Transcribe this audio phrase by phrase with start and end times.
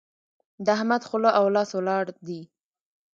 [0.65, 2.41] د احمد خوله او لاس ولاړ دي.